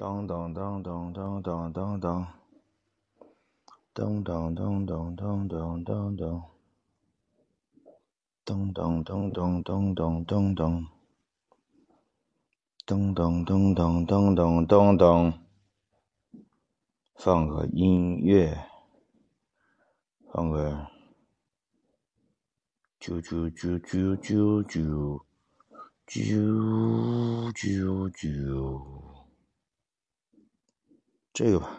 [0.00, 2.26] 当当当当当当当当，
[3.92, 6.42] 当当当当当当当当，
[8.42, 10.86] 当当当当当当当当，
[12.86, 15.38] 当当当当当当当当，
[17.14, 18.56] 放个音乐，
[20.32, 20.88] 放个
[22.98, 25.20] 啾啾啾啾啾啾
[26.06, 29.09] 啾啾啾。
[31.32, 31.70] 这个吧，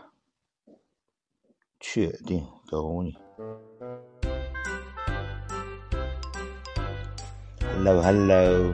[1.80, 3.14] 确定走你。
[7.76, 8.74] Hello，Hello，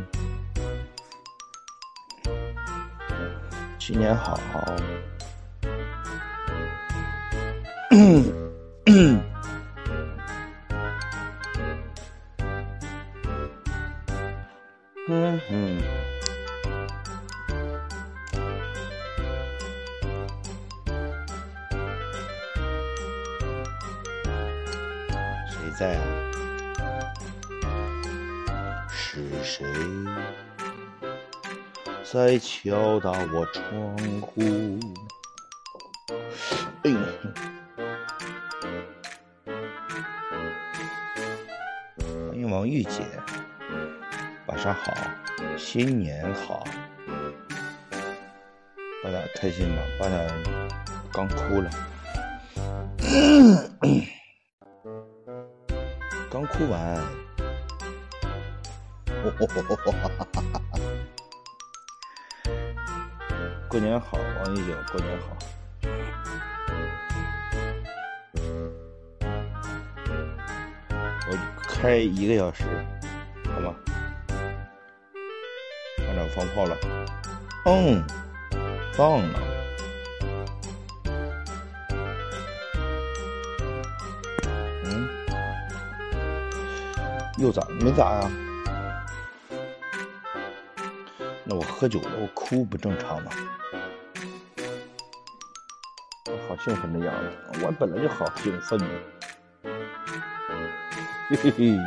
[3.79, 4.39] 新年好。
[32.39, 34.79] 敲打我窗户？
[36.83, 36.91] 哎，
[42.27, 43.03] 欢迎王玉姐，
[44.47, 44.93] 晚上好，
[45.57, 46.63] 新年好，
[49.03, 49.81] 爸爸开心吗？
[49.99, 50.17] 爸爸
[51.11, 51.69] 刚哭了。
[56.29, 56.95] 刚哭完，
[59.23, 59.31] 过
[63.99, 65.37] 好，王一九，过年好。
[71.29, 72.63] 我开一个小时，
[73.53, 73.75] 好吗？
[75.97, 76.77] 班长放炮了，
[77.65, 78.03] 嗯，
[78.93, 79.39] 放了。
[84.85, 85.09] 嗯
[87.37, 87.67] 又咋？
[87.81, 88.31] 没咋呀？
[91.43, 93.31] 那我喝酒了，我哭不正常吗？
[96.63, 98.79] 兴奋的样子，我本来就好兴奋。
[101.29, 101.77] 嘿嘿嘿。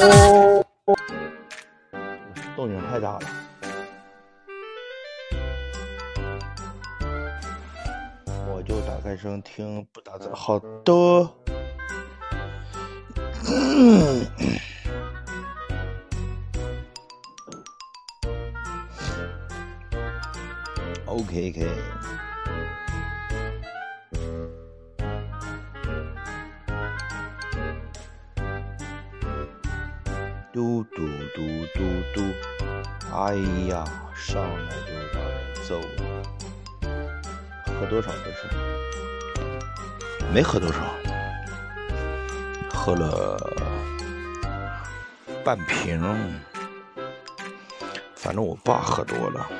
[0.00, 0.64] 哦，
[2.56, 3.20] 动静太大了。
[8.46, 10.30] 我就打开声听，不打字。
[10.34, 10.92] 好的。
[13.50, 14.26] 嗯
[40.38, 40.78] 没喝多少。
[42.70, 43.36] 喝了
[45.44, 46.00] 半瓶，
[48.14, 49.50] 反正我爸喝多了，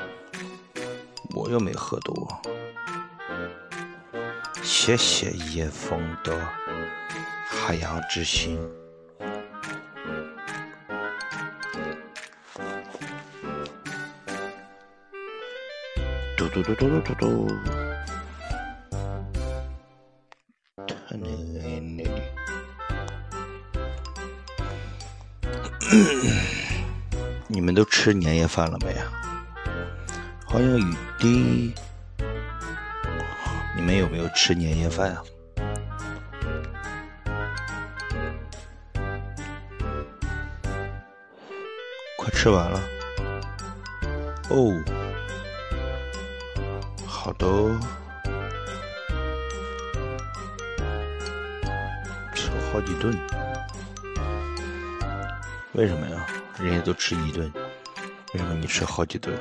[1.35, 2.41] 我又没喝多。
[4.63, 6.47] 谢谢叶枫的
[7.45, 8.57] 海洋之心。
[16.37, 17.88] 嘟嘟嘟嘟嘟嘟嘟。
[27.47, 29.11] 你们都吃年夜饭了没啊？
[30.45, 31.73] 欢迎雨滴，
[33.75, 35.23] 你们有没有吃年夜饭啊？
[42.19, 42.79] 快吃完了。
[44.49, 44.79] 哦，
[47.07, 47.47] 好的，
[52.35, 53.38] 吃了好几顿。
[55.79, 56.27] 为什么呀？
[56.57, 57.49] 人家都吃一顿，
[58.33, 59.33] 为什么你吃好几顿？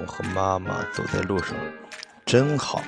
[0.00, 1.56] 我和妈妈走在路上，
[2.26, 2.82] 真好。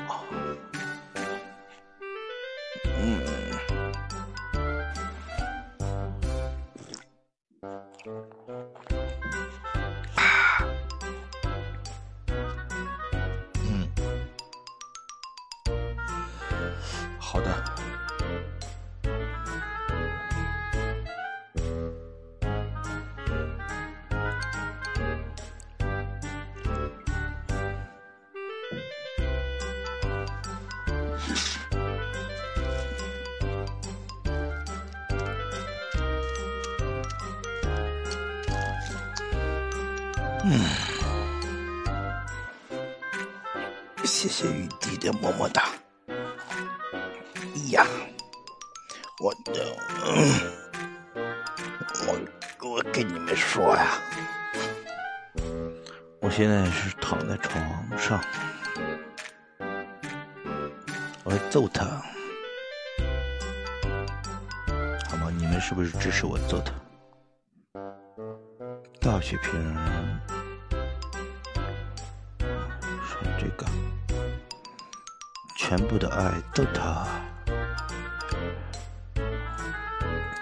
[76.50, 77.06] 部的爱揍他。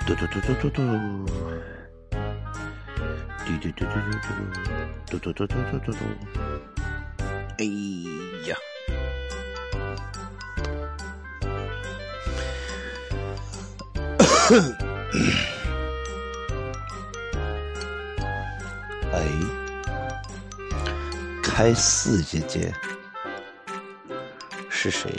[0.06, 0.82] 嘟嘟嘟嘟嘟嘟，
[3.44, 4.28] 嘟嘟嘟嘟嘟嘟，
[5.06, 5.98] 嘟嘟嘟嘟嘟嘟嘟，
[7.58, 7.64] 哎
[8.46, 8.56] 呀！
[19.12, 19.16] 哎，
[21.42, 22.72] 开四姐姐
[24.70, 25.10] 是谁？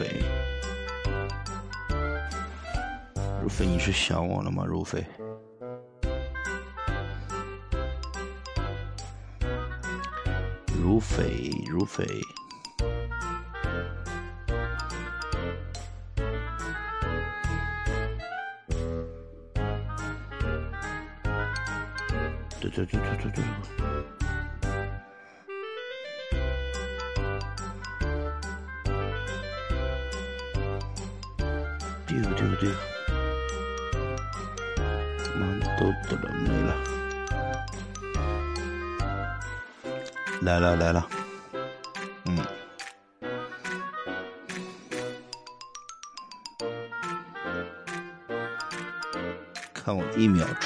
[0.00, 0.22] 如匪，
[3.42, 4.64] 如飞，你是想我了吗？
[4.66, 5.04] 如匪，
[10.82, 12.06] 如匪，如匪，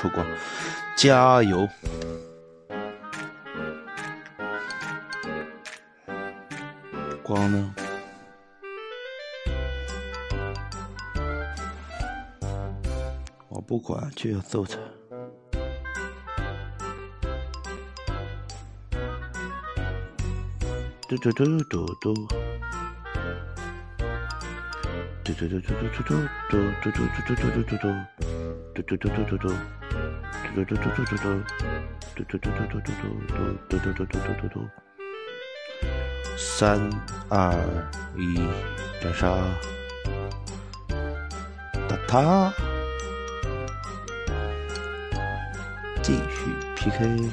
[0.04, 0.26] 出光，
[0.98, 1.66] 加油！
[7.22, 7.74] 光呢？
[13.48, 14.76] 我不管，就要揍他。
[21.08, 22.14] 嘟嘟嘟嘟嘟，
[25.24, 26.12] 嘟嘟嘟嘟嘟嘟
[26.50, 27.88] 嘟嘟嘟嘟嘟嘟嘟嘟嘟嘟，
[28.74, 29.54] 嘟嘟嘟嘟嘟嘟，嘟
[30.54, 31.42] 嘟嘟嘟嘟嘟，
[32.14, 33.34] 嘟嘟嘟嘟嘟嘟，嘟嘟嘟嘟嘟嘟嘟，
[33.68, 34.54] 嘟嘟嘟嘟嘟嘟。
[36.38, 36.78] 三
[37.28, 37.52] 二
[38.16, 38.36] 一，
[39.02, 39.34] 斩杀！
[41.88, 42.52] 打他！
[46.00, 47.32] 继续 PK，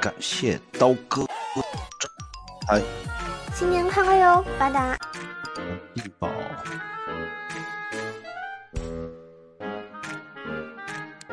[0.00, 1.26] 感谢刀哥，
[2.68, 2.80] 哎，
[3.52, 4.96] 新年快乐哟，巴达！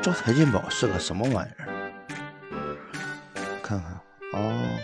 [0.04, 1.66] 招财进宝是个什么玩意儿？
[3.62, 3.98] 看看
[4.34, 4.78] 哦，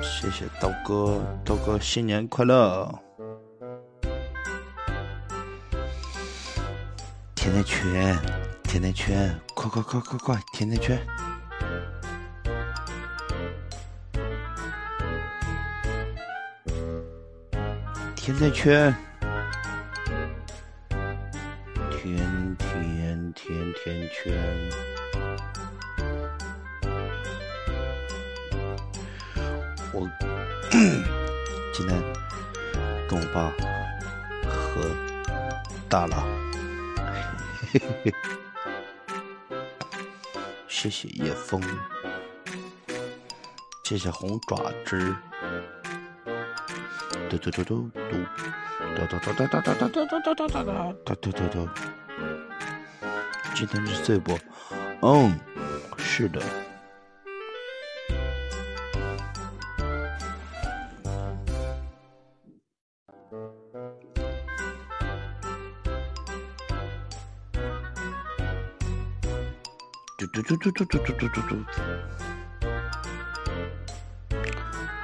[0.00, 2.88] 谢谢刀哥，刀哥新年快乐！
[7.34, 8.16] 甜甜圈，
[8.62, 11.04] 甜甜圈，快快快快快，甜甜圈！
[18.14, 18.94] 甜甜圈，
[40.68, 41.62] 谢谢叶枫，
[43.84, 45.14] 谢谢红爪子，
[47.28, 48.16] 嘟嘟嘟嘟嘟，
[48.96, 51.74] 哒哒哒哒哒哒哒哒哒哒哒哒哒哒哒哒。
[53.54, 54.38] 今天是岁不，
[55.02, 55.38] 嗯，
[55.98, 56.40] 是的。
[70.26, 71.56] 嘟嘟嘟嘟嘟嘟嘟嘟嘟。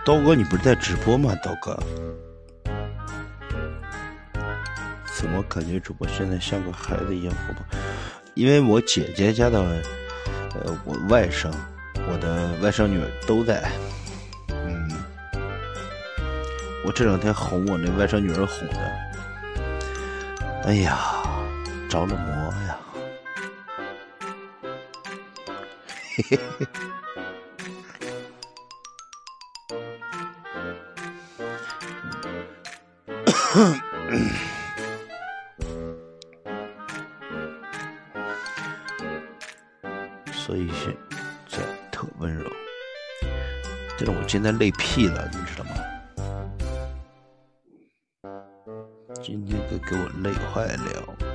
[0.05, 1.35] 刀哥，你不是在直播吗？
[1.43, 1.75] 刀哥，
[5.15, 7.65] 怎么感觉主播现在像个孩子一样活泼？
[8.35, 9.59] 因为我姐姐家的，
[10.55, 11.51] 呃，我外甥，
[11.95, 13.67] 我的外甥女儿都在。
[14.51, 14.91] 嗯，
[16.85, 18.93] 我这两天哄我那外甥女儿哄的，
[20.65, 20.99] 哎呀，
[21.89, 22.46] 着了魔
[26.17, 26.67] 嘿嘿嘿
[40.33, 40.97] 所以现
[41.47, 41.59] 在
[41.91, 42.51] 特温柔，
[43.99, 45.73] 但是我今天累屁了，你知道吗？
[49.23, 51.26] 今天都给我累坏了，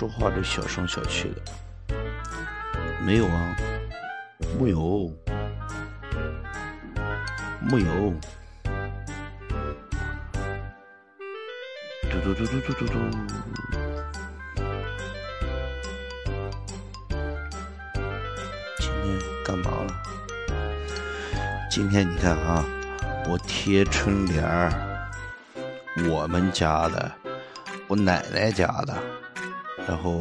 [0.00, 1.94] 说话都小声小气的。
[3.04, 3.54] 没有啊，
[4.58, 5.12] 木有，
[7.60, 8.14] 木有。
[12.10, 12.94] 嘟嘟嘟嘟嘟嘟嘟。
[18.78, 20.02] 今天干嘛了？
[21.70, 22.64] 今天你看啊，
[23.28, 24.72] 我贴春联儿，
[26.08, 27.12] 我们家的，
[27.86, 28.96] 我奶奶家的，
[29.86, 30.18] 然后，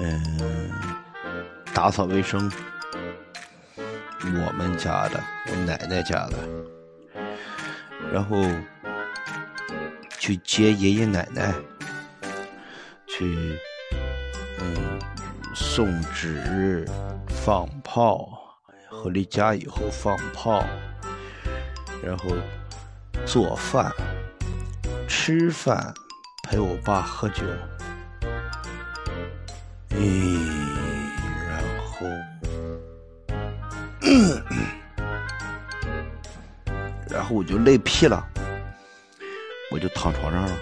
[0.00, 0.70] 嗯，
[1.74, 2.50] 打扫卫生，
[4.22, 6.36] 我们家的，我奶奶家的，
[8.12, 8.36] 然后。
[10.20, 11.54] 去接爷爷奶奶，
[13.06, 13.58] 去
[14.60, 14.98] 嗯
[15.54, 16.84] 送纸、
[17.28, 18.28] 放炮，
[18.90, 20.62] 回了家以后放炮，
[22.02, 22.30] 然后
[23.24, 23.90] 做饭、
[25.08, 25.94] 吃饭，
[26.42, 27.44] 陪我爸喝酒，
[30.00, 31.10] 嗯，
[31.48, 32.06] 然后，
[37.10, 38.24] 然后我就累屁了。
[39.70, 40.56] 我就躺床上了，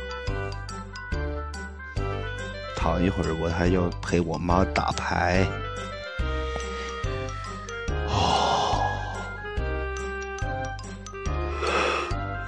[2.74, 5.46] 躺一会儿，我还要陪我妈打牌。
[8.08, 8.82] 哦，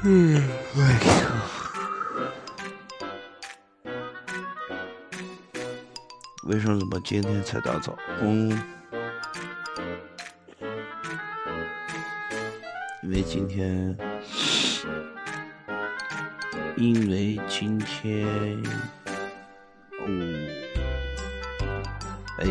[0.03, 0.43] 嗯，
[0.77, 0.99] 哎呀，
[6.49, 7.95] 为什么怎么今天才打扫？
[8.23, 8.51] 嗯，
[13.03, 13.95] 因为今天。
[16.75, 18.27] 因为今天，
[19.99, 20.07] 哦，
[22.39, 22.47] 哎，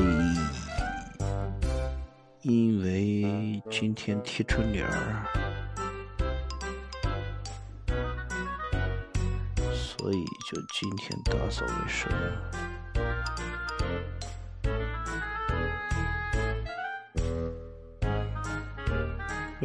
[2.42, 5.26] 因为今天贴春联儿，
[9.74, 12.12] 所以就今天打扫卫生。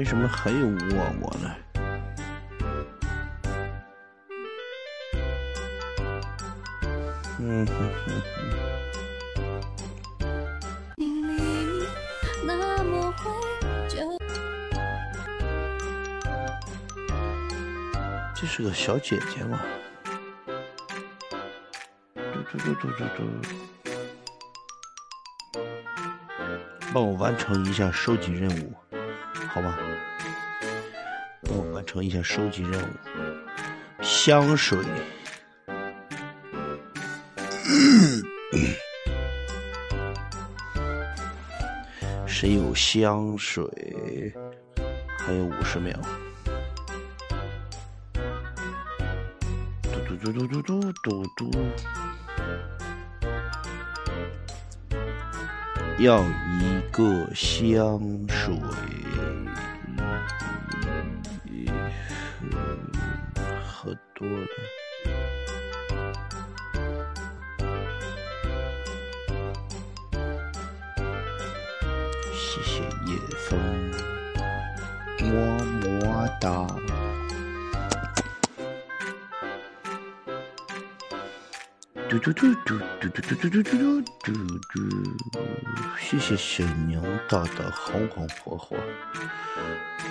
[0.02, 1.48] 为什么还有我我呢？
[7.38, 7.72] 嗯哼
[8.04, 8.20] 哼
[18.34, 19.60] 这是个小姐姐嘛？
[22.16, 23.22] 嘟嘟嘟嘟嘟嘟，
[26.92, 28.74] 帮我完成一下收集任务，
[29.52, 29.76] 好吧？
[31.42, 32.86] 帮我完成一下收集任务，
[34.00, 34.78] 香水。
[42.26, 44.32] 谁有香水？
[45.18, 45.94] 还有五十秒。
[49.82, 51.50] 嘟嘟嘟嘟嘟嘟嘟嘟。
[55.98, 56.24] 要
[56.58, 58.56] 一个香水，
[76.42, 76.66] 么哒。
[82.08, 84.32] 嘟嘟嘟嘟嘟嘟嘟嘟嘟嘟嘟
[84.72, 84.80] 嘟，
[85.98, 88.76] 谢谢小娘大的红红火火，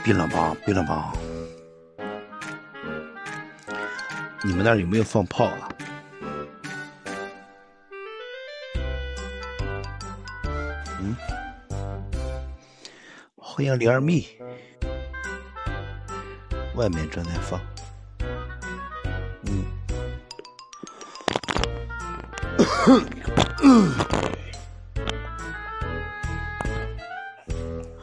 [0.04, 1.14] 别了吧，别了吧。
[4.44, 5.70] 你们那儿有没有放炮啊？
[11.00, 11.16] 嗯？
[13.36, 14.26] 欢迎李二蜜，
[16.82, 17.62] 外面正在放，
[19.44, 19.64] 嗯，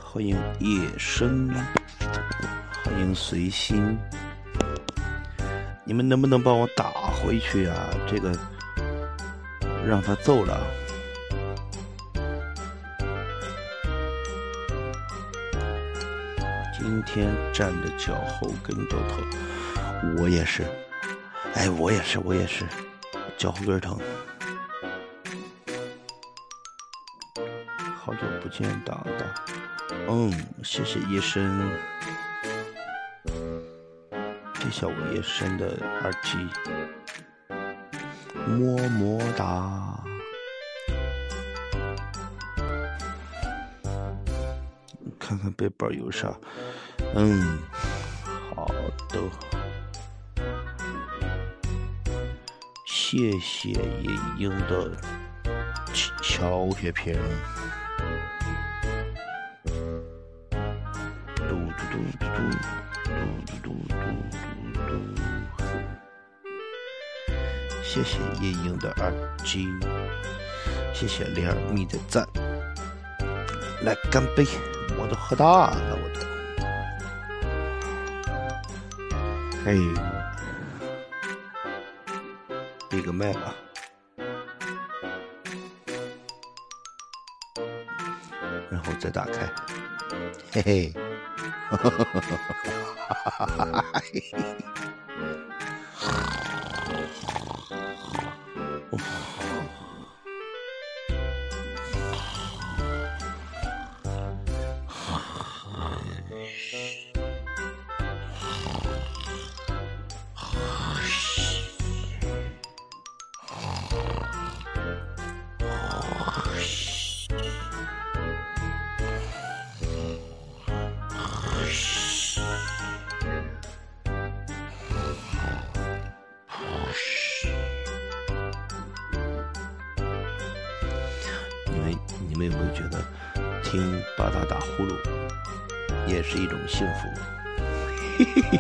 [0.00, 1.52] 欢迎夜深，
[2.84, 3.98] 欢迎随心，
[5.84, 6.84] 你们能不能帮我打
[7.20, 7.90] 回去啊？
[8.06, 8.30] 这个
[9.84, 10.64] 让他揍了。
[17.08, 20.62] 天站着脚后跟都疼，我也是，
[21.54, 22.66] 哎，我也是，我也是，
[23.38, 23.98] 脚后跟疼。
[27.96, 29.44] 好久不见，大大，
[30.06, 30.30] 嗯，
[30.62, 31.70] 谢谢医生，
[34.60, 36.46] 谢谢我夜深的耳机，
[38.46, 39.94] 么么哒。
[45.18, 46.34] 看看背包有啥？
[47.14, 47.58] 嗯，
[48.54, 48.66] 好
[49.08, 49.18] 的。
[52.86, 54.92] 谢谢夜莺的
[56.22, 57.18] 小血瓶。
[61.34, 63.96] 嘟嘟嘟嘟嘟嘟嘟嘟
[64.86, 64.92] 嘟
[65.56, 65.60] 嘟。
[67.82, 69.12] 谢谢夜莺的耳
[69.44, 69.66] 机。
[70.94, 72.28] 谢谢莲儿蜜的赞。
[73.82, 74.46] 来干杯！
[74.98, 75.97] 我都喝大了，
[79.66, 79.74] 哎，
[82.88, 83.54] 闭个麦吧，
[88.70, 89.52] 然后再打开，
[90.52, 90.92] 嘿嘿，
[91.68, 92.30] 哈哈哈哈哈
[93.30, 93.92] 哈哈哈！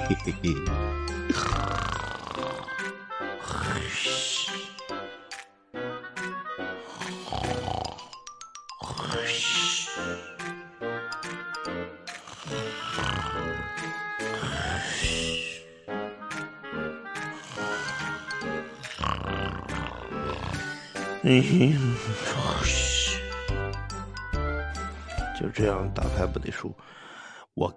[25.38, 26.74] 就这样打牌，不得输。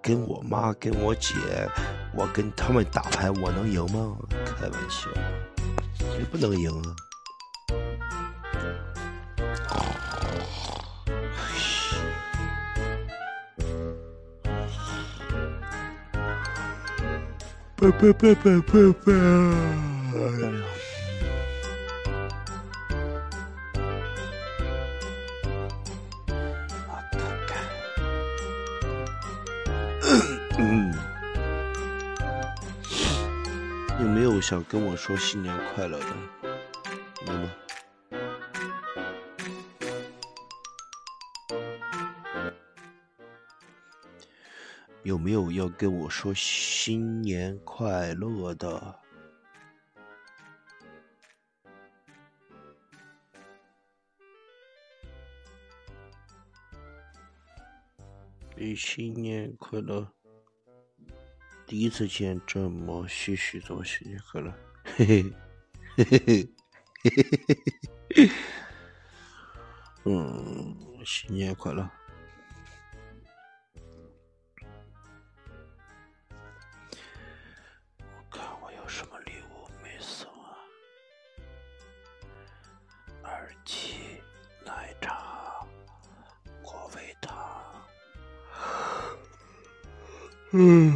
[0.02, 1.34] 跟我妈跟我姐，
[2.12, 4.16] 我跟他们打牌，我能赢吗？
[4.44, 5.08] 开玩笑，
[5.98, 6.96] 谁不能赢啊？
[17.76, 18.72] 拜拜拜拜拜
[19.04, 19.12] 拜！
[34.52, 36.06] 想跟我说新年快乐的？
[37.26, 37.50] 有吗？
[45.04, 49.00] 有没有要跟我说新年快乐的？
[58.76, 60.12] 新年快乐！
[61.72, 63.82] 第一次见这么絮絮叨叨的
[64.42, 64.54] 了，
[64.84, 65.24] 嘿嘿，
[65.96, 66.48] 嘿嘿嘿，
[67.02, 68.30] 嘿嘿嘿嘿嘿，
[70.04, 71.88] 嗯，新年快乐！
[77.98, 80.52] 我看我有什么礼物没送啊？
[83.22, 84.20] 耳机、
[84.66, 85.66] 奶茶、
[86.60, 87.74] 果味糖，
[90.52, 90.91] 嗯。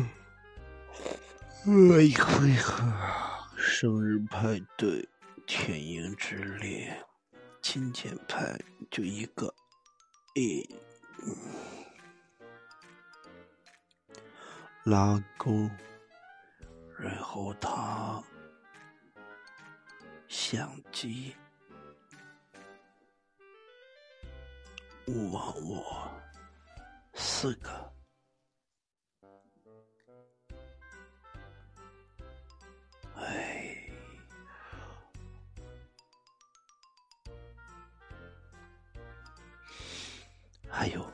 [40.79, 41.11] 还有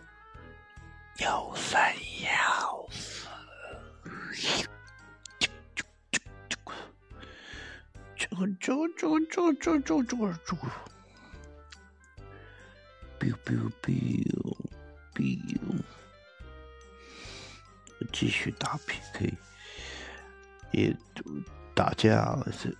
[1.20, 1.94] 幺三
[2.24, 3.28] 幺四，
[8.16, 10.66] 这个这个这个这个这个这个这个
[13.20, 14.56] ，biu biu biu
[15.14, 15.80] biu，
[18.12, 19.32] 继续打 PK，
[20.72, 20.92] 也
[21.72, 22.76] 打架是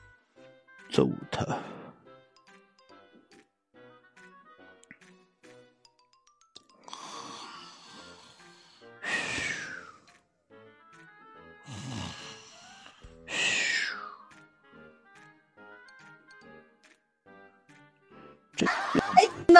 [0.90, 1.46] 揍他。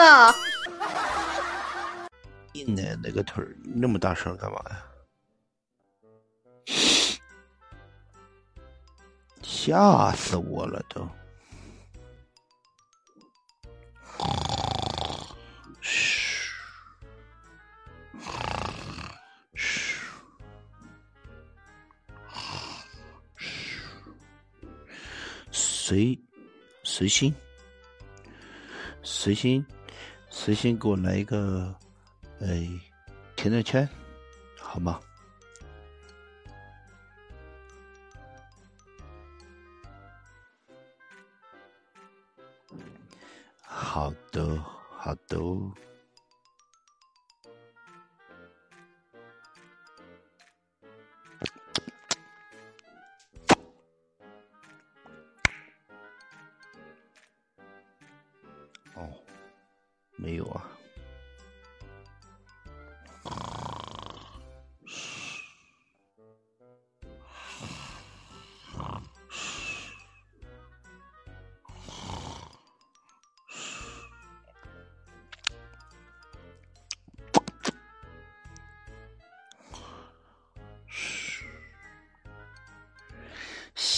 [0.03, 0.33] 哎
[2.53, 4.83] 那硬的那个腿儿那么大声干嘛呀？
[9.41, 11.07] 吓死我了都！
[15.81, 16.51] 嘘，
[19.55, 20.01] 嘘，
[25.51, 26.19] 随
[26.83, 27.33] 随心，
[29.01, 29.65] 随心，
[30.35, 31.73] 随心，给我来一个，
[32.41, 32.67] 哎，
[33.35, 33.87] 甜甜圈，
[34.59, 34.99] 好吗？
[43.61, 44.59] 好的，
[44.97, 45.37] 好的。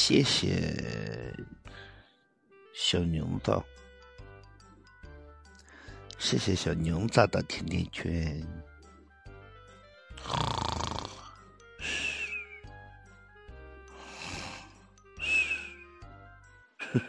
[0.07, 1.35] 谢谢
[2.75, 3.59] 小牛子，
[6.19, 8.47] 谢谢小牛子的甜甜圈。
[10.21, 10.35] 呵
[16.99, 17.07] 呵，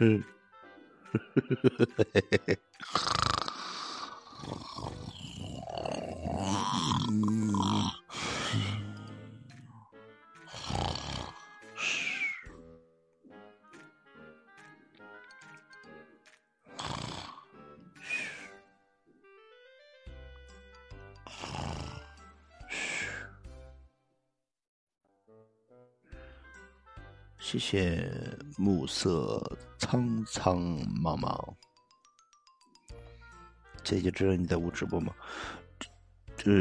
[1.11, 2.66] 呵呵呵呵呵呵。
[28.87, 30.57] 色苍苍
[31.01, 31.53] 茫茫，
[33.83, 35.13] 姐姐知道你在屋直播吗？
[36.37, 36.51] 这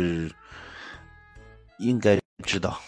[1.79, 2.81] 应该知道。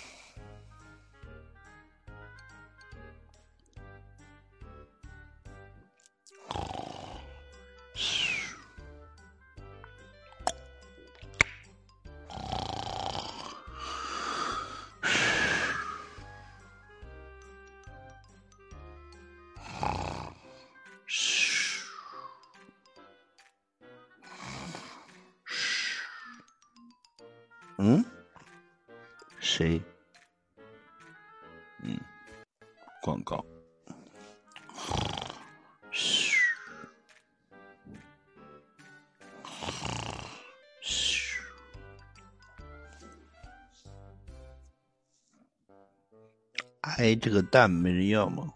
[46.96, 48.52] 哎，这个蛋没人要吗？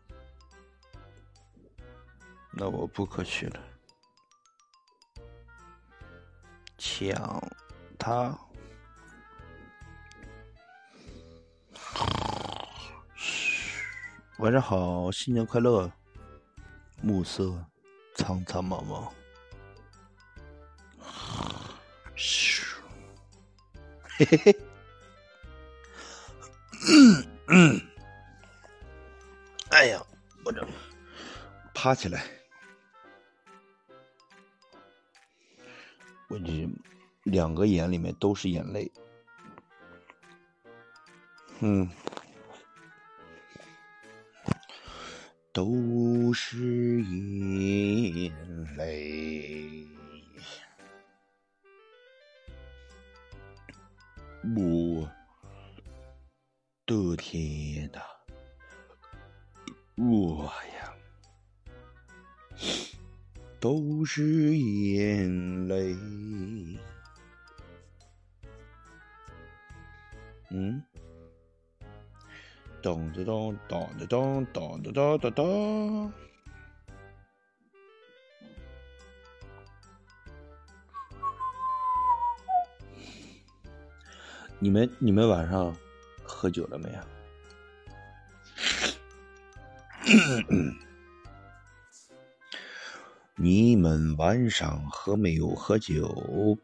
[2.53, 3.61] 那我不可取了。
[6.79, 7.43] 抢
[7.99, 8.39] 他。
[14.39, 15.91] 晚上好，新年快乐！
[17.01, 17.65] 暮色
[18.15, 19.11] 苍苍茫茫，
[22.15, 22.63] 嘘，
[24.17, 24.57] 嘿嘿嘿，
[26.87, 27.81] 嗯 嗯，
[31.83, 32.23] 趴起来，
[36.29, 36.69] 我这
[37.25, 38.89] 两个眼里面都是眼泪，
[41.59, 41.91] 嗯。
[45.53, 48.33] 都是眼
[48.77, 49.85] 泪，
[54.55, 55.11] 我
[56.87, 58.01] 的天哪！
[59.97, 60.72] 我呀，
[63.63, 65.95] 都是眼泪。
[70.51, 70.83] 嗯。
[72.83, 76.13] 咚咚咚咚咚咚咚咚咚咚！
[84.59, 85.73] 你们你们晚上
[86.25, 86.99] 喝酒了没有？
[93.43, 96.57] 你们晚上喝没有喝酒？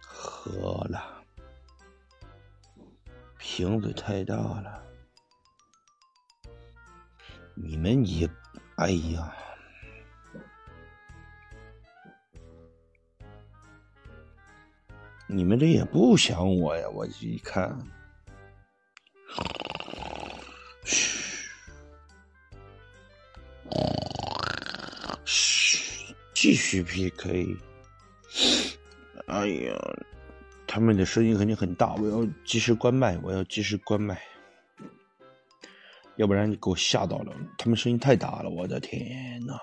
[0.00, 1.25] 喝了，
[3.56, 4.84] 瓶子太大了。
[7.54, 8.28] 你们也，
[8.76, 9.34] 哎呀，
[15.26, 16.86] 你们这也不想我呀！
[16.90, 17.74] 我一看，
[20.84, 21.48] 嘘，
[25.24, 27.56] 嘘，继续 PK。
[29.28, 29.74] 哎呀，
[30.76, 34.20] 他们的声音肯定很大，我要及时关麦，我要及时关麦，
[36.16, 37.32] 要不然你给我吓到了。
[37.56, 39.54] 他们声音太大了，我的天呐！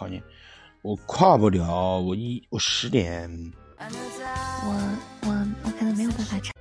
[0.00, 0.22] 跨年，
[0.80, 3.30] 我跨不了，我一我十点，
[3.78, 3.84] 我
[5.24, 5.28] 我
[5.62, 6.54] 我可能没有办法查。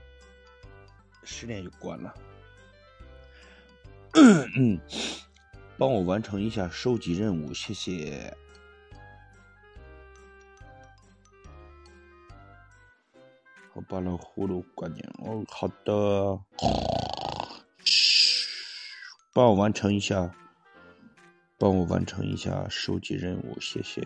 [1.24, 2.14] 十点就关了。
[4.58, 4.78] 嗯，
[5.78, 8.36] 帮我完成一下收集任务，谢谢。
[13.74, 15.10] 我把那葫芦关掉。
[15.20, 16.38] 哦，好的。
[17.86, 18.46] 嘘，
[19.32, 20.30] 帮我完成一下。
[21.60, 24.02] 帮我完成一下收集任务，谢谢。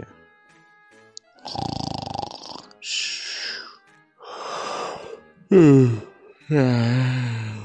[2.81, 3.61] 嘘，
[5.51, 6.01] 嗯，
[6.49, 7.55] 哎，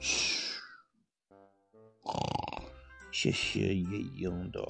[0.00, 0.60] 嘘，
[3.12, 4.60] 谢谢夜莺的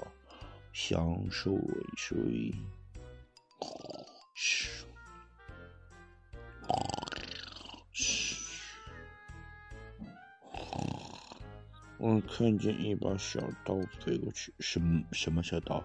[0.74, 1.58] 享受
[1.96, 2.54] 水。
[12.38, 15.82] 看见一把小刀飞过去，什么什么小刀？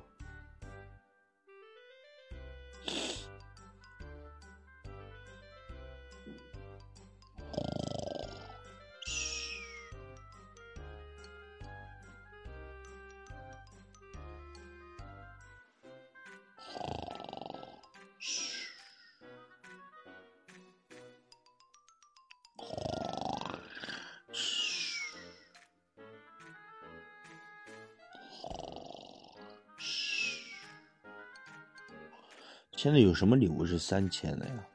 [32.81, 34.67] 现在有什么礼物是三千的呀？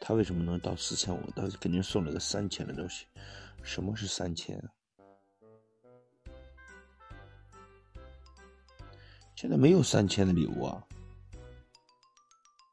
[0.00, 1.30] 他为什么能到四千五？
[1.36, 3.06] 他给您送了个三千的东西。
[3.62, 4.60] 什么是三千？
[9.36, 10.84] 现在没有三千的礼物啊！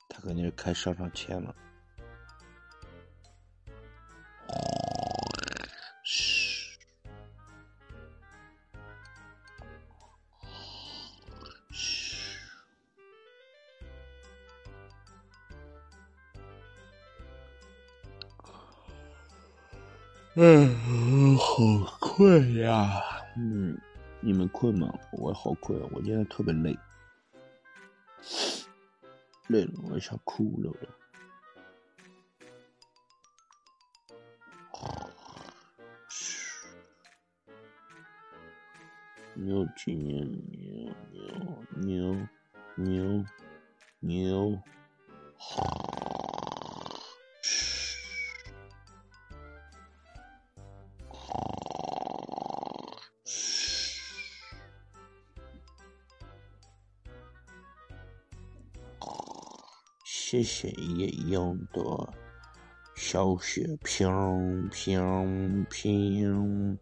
[0.09, 1.55] 他肯定是开上上签了。
[20.39, 23.01] 嗯，好困呀！
[23.35, 23.75] 嗯，
[24.21, 24.93] 你们困吗？
[25.13, 26.77] 我好困，我今天特别累，
[29.47, 30.71] 累了我想哭了。
[36.07, 36.67] 嘘，
[39.33, 40.23] 牛几年
[40.61, 40.93] 牛
[41.81, 42.15] 牛
[42.75, 43.25] 牛牛
[44.01, 44.59] 牛。
[60.37, 61.81] 谢谢夜莺的
[62.93, 66.77] 小雪瓶瓶瓶，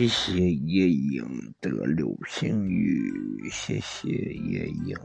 [0.00, 4.96] 谢谢夜莺的流星雨，谢谢夜莺。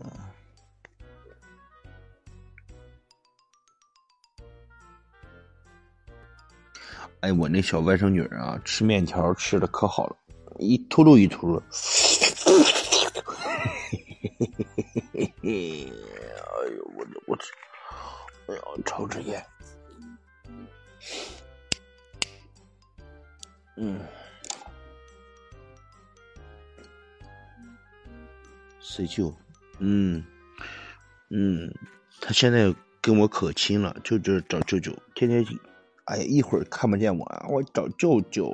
[7.19, 10.15] 哎，我那小外甥女啊，吃面条吃的可好了，
[10.59, 11.61] 一秃噜一秃噜。
[15.11, 15.91] 嘿 嘿
[29.15, 29.33] 舅，
[29.79, 30.25] 嗯，
[31.29, 31.73] 嗯，
[32.19, 35.45] 他现在跟我可亲了，就就找舅舅，天天，
[36.03, 38.53] 哎呀，一会儿看不见我，我找舅舅。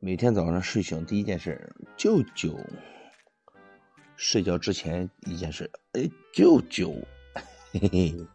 [0.00, 2.60] 每天早上睡醒第一件事，舅舅。
[4.16, 6.94] 睡觉之前一件事，哎，舅舅，
[7.72, 8.26] 嘿嘿。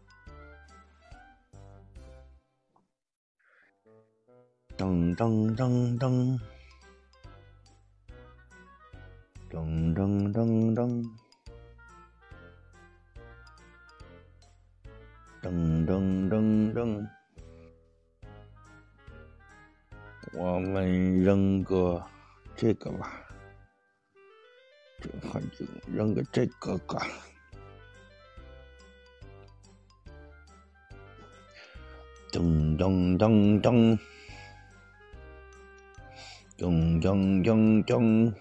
[4.81, 6.39] 噔噔噔噔，
[9.51, 11.05] 噔噔噔噔，
[15.43, 17.07] 噔噔噔噔，
[20.33, 22.03] 我们扔个
[22.55, 23.21] 这个吧，
[24.99, 27.05] 这反正扔个这个吧，
[32.31, 33.99] 噔噔噔噔。
[36.61, 38.31] 咚咚咚咚，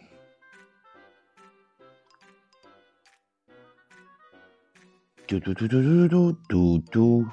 [5.27, 7.25] 嘟嘟嘟嘟嘟嘟嘟嘟。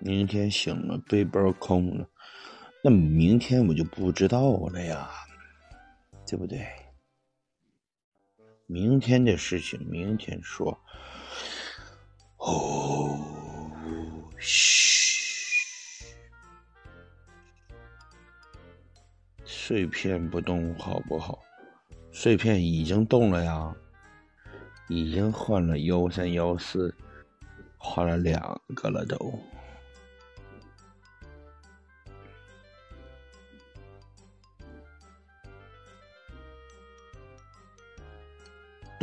[0.00, 2.08] 明天醒了，背包空了，
[2.82, 5.08] 那明天我就不知道了呀，
[6.26, 6.66] 对不对？
[8.70, 10.78] 明天的事情明天说。
[12.36, 13.18] 哦，
[14.38, 16.04] 嘘，
[19.42, 21.38] 碎片不动好不好？
[22.12, 23.74] 碎片已经动了呀，
[24.88, 26.94] 已经换了幺三幺四，
[27.78, 29.16] 换了两个了都。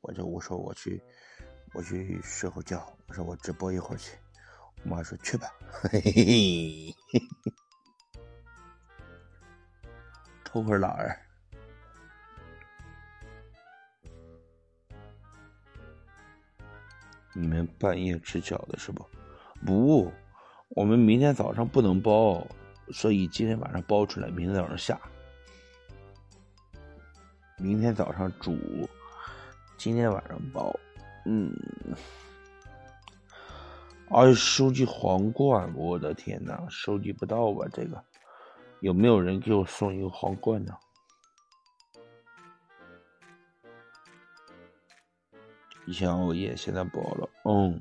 [0.00, 1.02] 我就我说我去，
[1.74, 2.86] 我去睡会觉。
[3.08, 4.16] 我说我直播一会儿去。
[4.84, 6.94] 我妈说去吧，嘿嘿嘿，
[10.44, 11.18] 偷会懒儿。
[17.34, 19.04] 你们半夜吃饺子是不？
[19.66, 20.12] 不，
[20.70, 22.46] 我们明天早上不能包，
[22.92, 25.00] 所以今天晚上包出来，明天早上下。
[27.56, 28.56] 明天早上煮。
[29.78, 30.74] 今天晚上包，
[31.24, 31.54] 嗯，
[34.10, 37.64] 哎，收集皇冠，我的天呐，收集不到吧？
[37.72, 38.04] 这个
[38.80, 40.76] 有没有人给我送一个皇冠呢？
[45.86, 47.30] 以前熬夜，现在不熬了。
[47.44, 47.80] 嗯，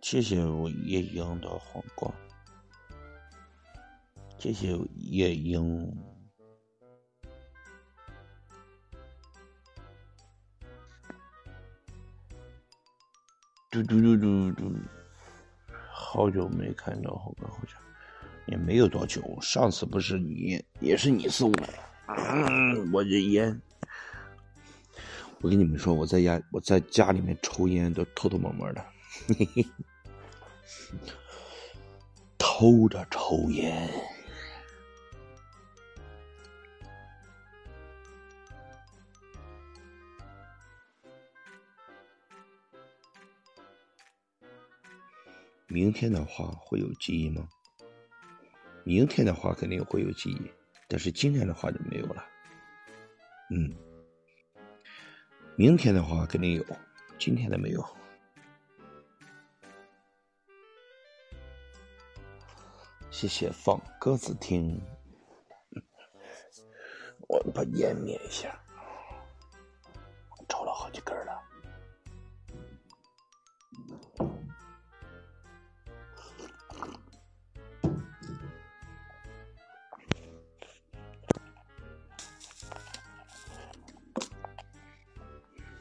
[0.00, 2.10] 谢谢我夜莺的皇冠。
[4.42, 5.88] 谢谢夜莺。
[13.70, 14.72] 嘟嘟嘟嘟嘟，
[15.92, 17.80] 好久没看到，好久好像，
[18.46, 19.22] 也没有多久。
[19.40, 21.68] 上次不是你，也是你送的。
[22.92, 23.62] 我这烟，
[25.40, 28.84] 我跟你们说，我在家我在家里面抽烟都偷偷摸摸的，
[29.38, 29.64] 嘿嘿，
[32.36, 33.88] 偷着抽烟。
[45.72, 47.48] 明天的话会有记忆吗？
[48.84, 50.52] 明天的话肯定会有记忆，
[50.86, 52.22] 但是今天的话就没有了。
[53.50, 53.74] 嗯，
[55.56, 56.62] 明天的话肯定有，
[57.18, 57.82] 今天的没有。
[63.10, 64.78] 谢谢放鸽子听，
[67.28, 68.62] 我把烟灭一下，
[70.50, 71.16] 抽了好几根。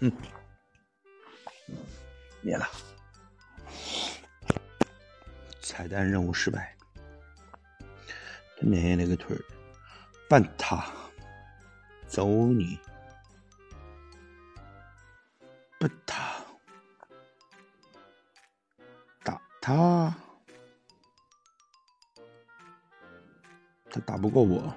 [0.03, 0.11] 嗯，
[2.41, 2.67] 灭了。
[5.61, 6.75] 彩蛋任务失败。
[8.63, 9.41] 捏那个腿儿，
[10.29, 10.85] 绊他，
[12.07, 12.79] 走你，
[15.79, 16.45] 不他，
[19.23, 20.15] 打他，
[23.89, 24.71] 他打不过我。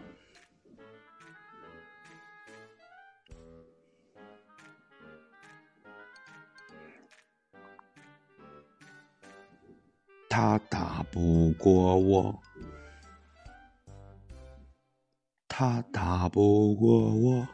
[10.36, 12.42] 他打不过我，
[15.46, 17.46] 他打不过我。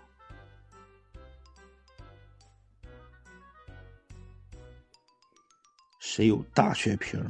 [5.99, 7.23] 谁有大血瓶？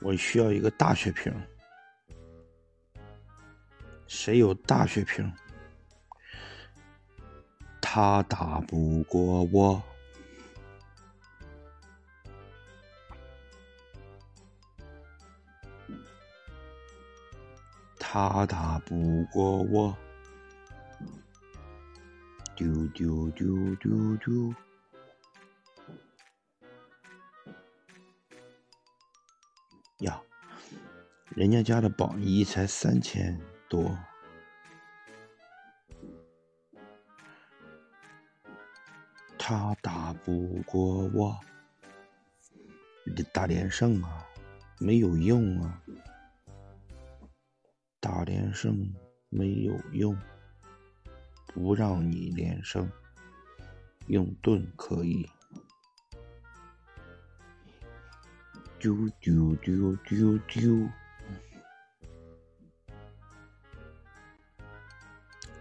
[0.00, 1.34] 我需要一个大血瓶。
[4.06, 5.28] 谁有大血瓶？
[7.80, 9.82] 他打不过我。
[18.20, 19.96] 他打不过我，
[22.56, 24.52] 丢丢丢丢丢，
[29.98, 30.20] 呀，
[31.36, 33.96] 人家家的榜一才三千多，
[39.38, 41.38] 他打不过我，
[43.32, 44.26] 打连胜啊，
[44.80, 45.80] 没有用啊。
[48.18, 48.92] 打连胜
[49.28, 50.18] 没有用，
[51.54, 52.90] 不让你连胜，
[54.08, 55.30] 用盾可以。
[58.80, 60.88] 丢丢丢丢丢！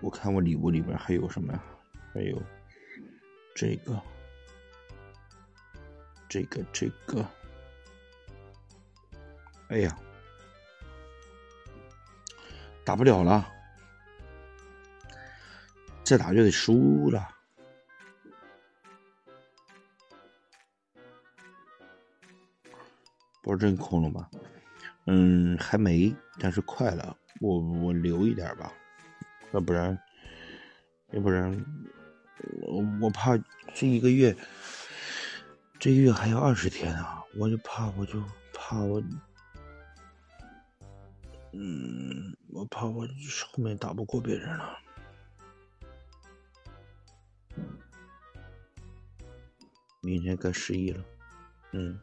[0.01, 1.63] 我看我礼物里边还有什么呀？
[2.11, 2.41] 还有
[3.53, 4.01] 这个，
[6.27, 7.23] 这个，这个。
[9.67, 9.95] 哎呀！
[12.87, 13.45] 打不了了，
[16.05, 17.27] 再打就得输了。
[23.43, 24.29] 不是真空了吧？
[25.07, 27.13] 嗯，还没，但是快了。
[27.41, 28.71] 我我留一点吧，
[29.51, 29.99] 要不然，
[31.11, 31.51] 要不然，
[32.61, 33.37] 我我怕
[33.73, 34.33] 这一个月，
[35.77, 37.21] 这个月还要二十天啊！
[37.37, 38.23] 我就怕，我就
[38.53, 39.03] 怕我。
[41.59, 44.77] 嗯，我怕我后面打不过别人了。
[50.01, 51.03] 明天该十一了，
[51.71, 51.99] 嗯。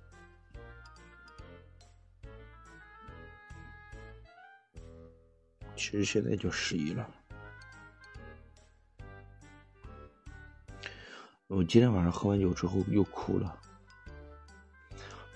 [5.77, 7.09] 其实现在就十一了。
[11.47, 13.57] 我今天晚上喝完酒之后又哭了，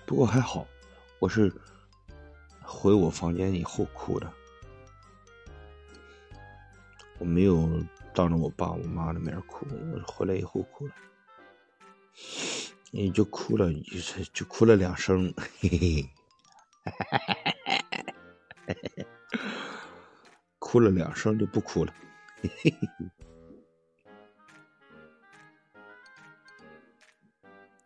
[0.05, 0.67] 不过还好，
[1.21, 1.53] 我是。
[2.81, 4.33] 回我房间以后哭的，
[7.19, 7.69] 我没有
[8.15, 10.95] 当着我爸我妈的面哭，我回来以后哭了，
[12.93, 16.09] 你就哭了，就就哭了两声，嘿嘿，
[20.61, 21.93] 哭了两声就不哭了，
[22.41, 22.73] 嘿嘿，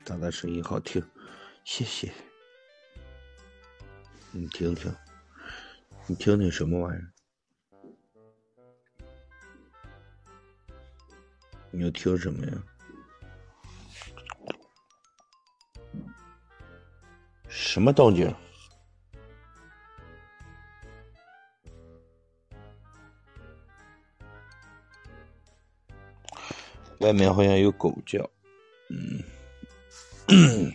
[0.04, 1.02] 大大声音好听，
[1.64, 2.12] 谢谢。
[4.34, 4.90] 你听听，
[6.06, 7.12] 你听听什么玩意儿？
[11.70, 12.52] 你要听什么呀？
[17.46, 18.34] 什么动静？
[27.00, 28.30] 外面好像有狗叫，
[28.88, 29.22] 嗯，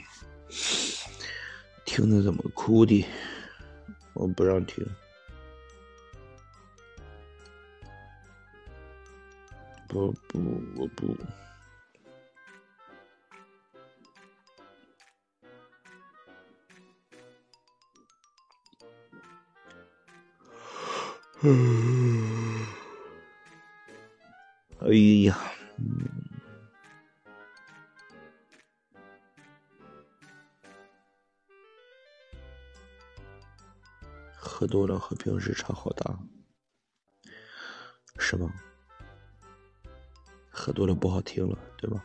[1.85, 3.03] 听着怎么哭的？
[4.19, 4.83] 我不让听，
[9.87, 11.15] 不不，我不。
[21.41, 22.65] 嗯，
[24.79, 24.87] 哎
[25.25, 25.37] 呀。
[34.67, 36.19] 多了和平时差好大，
[38.19, 38.53] 是吗？
[40.51, 42.03] 喝多了不好听了，对吧？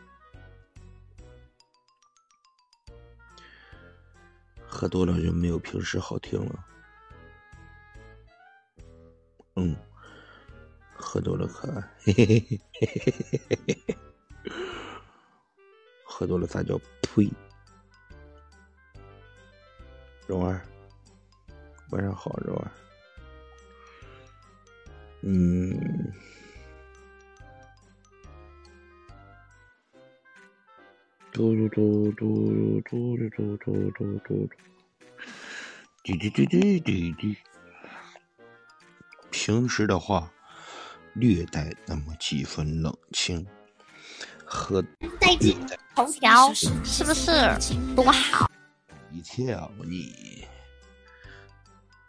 [4.65, 6.65] 喝多了就没有平时好听了。
[9.55, 9.75] 嗯，
[10.95, 12.63] 喝多了可爱，嘿嘿嘿
[13.67, 13.97] 嘿。
[16.05, 17.31] 喝多了咋叫呸？
[20.25, 20.65] 蓉儿，
[21.93, 22.71] 晚上好，肉儿。
[25.21, 26.11] 嗯。
[31.31, 34.49] 嘟嘟嘟嘟嘟嘟嘟嘟嘟嘟，
[36.03, 37.37] 滴滴滴滴滴滴。
[39.29, 40.31] 平时的话，
[41.13, 43.45] 略带那么几分冷清，
[44.43, 44.81] 和
[45.19, 45.57] 带劲
[45.95, 47.31] 头条是不是
[47.95, 48.49] 多好？
[49.11, 50.13] 一切啊，你，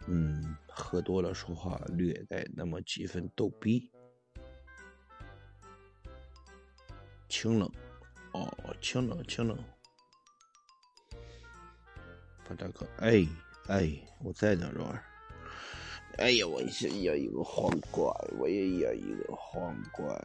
[0.07, 3.91] 嗯，喝多了说话略带那么几分逗逼，
[7.27, 7.71] 清冷。
[8.33, 9.57] 哦，清冷清冷，
[12.43, 13.25] 范大哥，哎
[13.67, 15.01] 哎，我在呢，蓉儿。
[16.17, 20.21] 哎呀，我也要一个皇冠，我也要一个皇冠！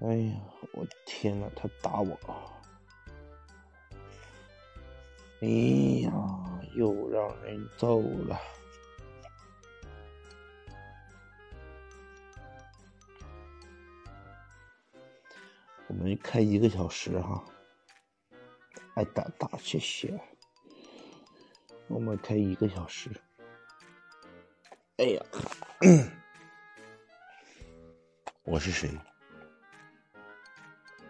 [0.00, 0.40] 哎呀，
[0.72, 2.18] 我天呐，他打我！
[5.40, 5.46] 哎
[6.02, 6.10] 呀，
[6.74, 8.40] 又让人揍了。
[15.88, 17.44] 我们开一个小时哈，
[18.94, 20.18] 爱打打谢谢。
[21.88, 23.10] 我们开一个小时。
[24.96, 25.22] 哎呀，
[28.44, 28.90] 我是谁？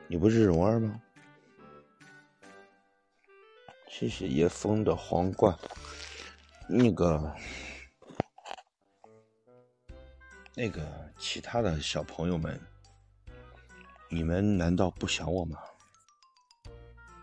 [0.08, 1.00] 你不是蓉儿吗？
[3.94, 5.54] 谢谢叶枫的皇冠。
[6.66, 7.36] 那个，
[10.54, 10.82] 那个
[11.18, 12.58] 其他的小朋友们。
[14.08, 15.58] 你们难道不想我吗？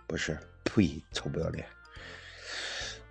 [0.06, 1.04] 不是，呸！
[1.12, 1.68] 臭不要脸！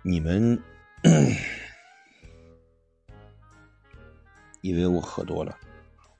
[0.03, 0.57] 你们
[4.61, 5.59] 以为我喝多了？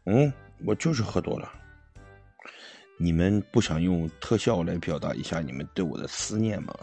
[0.03, 0.31] 嗯，
[0.65, 1.49] 我就是喝多了。
[3.01, 6.73] 你们不想用特效来表达一下你们对我的思念吗？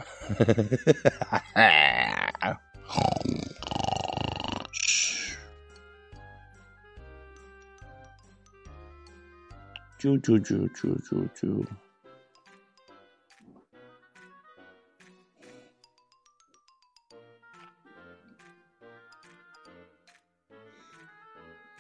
[9.99, 11.67] 啾 啾啾啾啾啾！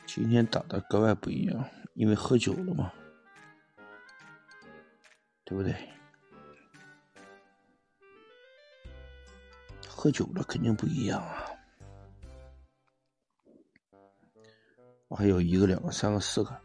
[0.05, 1.64] 今天打的格外不一样，
[1.95, 2.93] 因为喝酒了嘛，
[5.57, 5.75] 对不对？
[9.89, 11.47] 喝酒了肯定不一样啊！
[15.09, 16.61] 我还有一个、两个、三个、四个。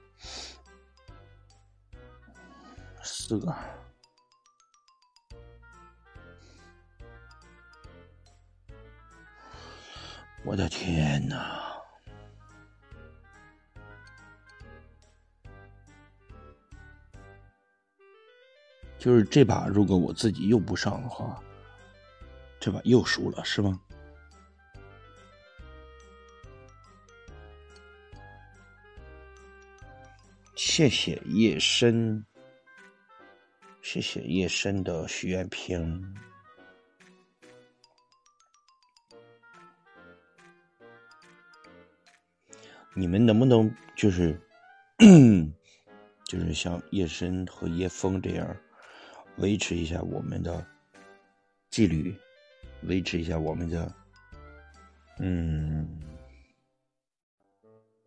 [3.02, 3.56] 四个，
[10.44, 11.70] 我的天哪！
[19.02, 21.41] 就是这把，如果我自己又不上的话，
[22.60, 23.82] 这把又输了，是吗？
[30.56, 32.24] 谢谢夜深。
[33.82, 36.16] 谢谢夜深的许愿瓶。
[42.93, 44.39] 你们能不能就是，
[46.26, 48.56] 就是像夜深和夜风这样，
[49.38, 50.66] 维持一下我们的
[51.70, 52.16] 纪律，
[52.84, 53.94] 维持一下我们的，
[55.20, 56.00] 嗯，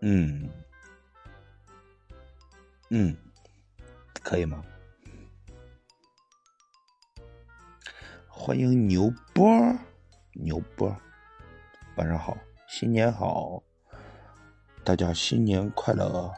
[0.01, 0.49] 嗯，
[2.91, 3.16] 嗯，
[4.22, 4.62] 可以吗？
[8.29, 9.49] 欢迎牛波，
[10.35, 10.95] 牛波，
[11.97, 12.37] 晚上好，
[12.68, 13.62] 新年好，
[14.85, 16.33] 大家新年快乐！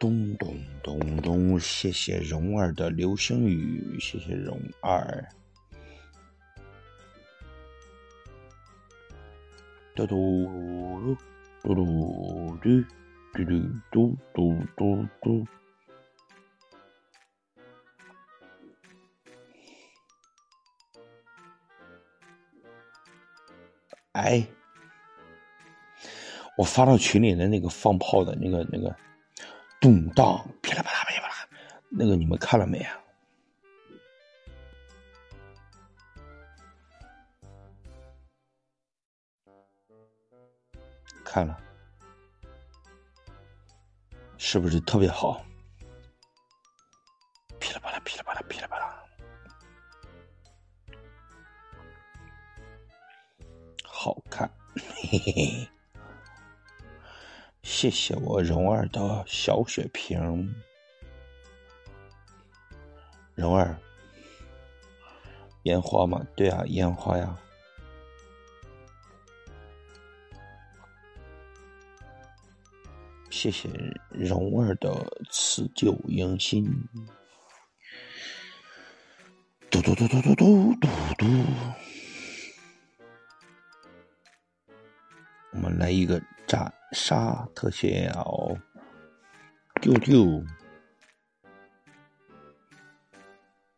[0.00, 5.28] 咚咚咚咚，谢谢蓉儿的流星雨，谢谢蓉儿。
[9.94, 11.14] 嘟嘟
[11.62, 15.46] 嘟嘟嘟嘟嘟嘟嘟嘟嘟。
[24.12, 24.46] 哎，
[26.56, 28.96] 我发到群里的那个放炮的那个那个，
[29.80, 31.34] 动荡噼里啪啦噼里啪啦
[31.88, 32.96] 那个你们看了没啊？
[41.24, 41.58] 看了。
[44.36, 45.42] 是不是特别好？
[47.58, 49.02] 噼里啪啦噼里啪啦噼里啪啦。
[53.84, 54.50] 好看。
[54.76, 55.79] 嘿嘿嘿。
[57.80, 60.54] 谢谢我蓉儿的小血瓶，
[63.34, 63.74] 蓉儿，
[65.62, 67.38] 烟花嘛，对啊，烟花呀。
[73.30, 73.70] 谢谢
[74.10, 74.94] 蓉儿的
[75.30, 76.86] 辞旧迎新，
[79.70, 81.26] 嘟嘟嘟嘟嘟嘟嘟嘟。
[85.52, 86.20] 我们来一个
[86.50, 88.58] 斩杀特效，
[89.80, 90.44] 丢丢，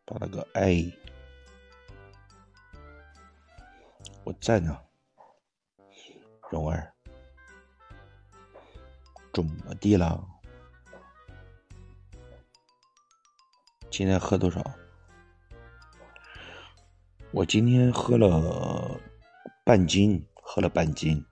[0.06, 0.90] 打了个 A，
[4.24, 4.80] 我在呢，
[6.50, 6.90] 蓉儿，
[9.34, 10.26] 怎么地了？
[13.90, 14.64] 今天喝多少？
[17.32, 18.98] 我今天喝了
[19.62, 21.22] 半斤，喝了半斤。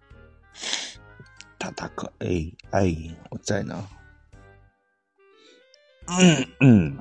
[1.73, 2.95] 大哥，哎哎，
[3.31, 3.89] 我在呢。
[6.07, 6.99] 嗯嗯，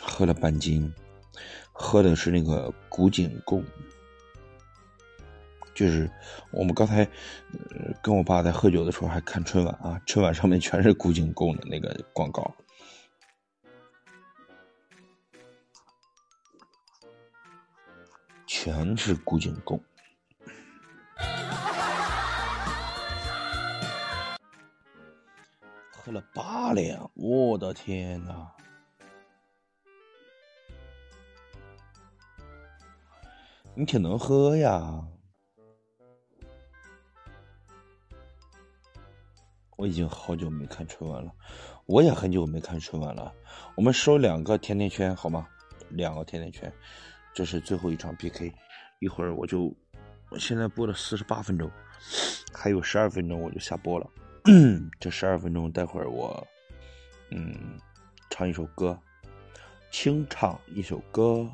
[0.00, 0.92] 喝了半斤，
[1.72, 3.64] 喝的是那个古井贡，
[5.74, 6.10] 就是
[6.50, 7.08] 我们刚才
[8.02, 12.52] 跟我爸在喝酒的时候还看春晚啊，春晚上面全是古井贡的那个广告，
[18.46, 19.80] 全是古井贡。
[26.04, 28.52] 喝了八两，我的天哪！
[33.72, 35.00] 你挺能喝呀！
[39.76, 41.32] 我已经好久没看春晚了，
[41.86, 43.32] 我也很久没看春晚了。
[43.76, 45.46] 我们收两个甜甜圈好吗？
[45.90, 46.72] 两个甜甜圈，
[47.32, 48.52] 这是最后一场 PK，
[48.98, 49.72] 一会儿我就，
[50.30, 51.70] 我现在播了四十八分钟，
[52.52, 54.10] 还有十二分钟我就下播了。
[54.98, 56.44] 这十二分钟，待会儿我，
[57.30, 57.78] 嗯，
[58.28, 58.98] 唱一首歌，
[59.92, 61.48] 清唱一首歌，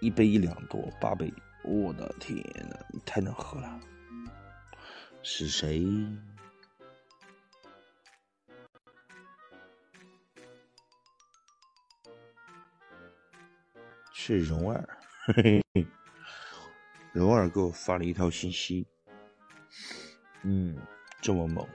[0.00, 3.80] 一杯一两多，八杯，我的天呐，你太能喝了！
[5.22, 5.86] 是谁？
[14.12, 14.88] 是蓉儿，
[15.26, 15.86] 嘿嘿，
[17.12, 18.84] 蓉儿给我发了一条信息。
[20.42, 20.76] 嗯，
[21.20, 21.66] 这么猛！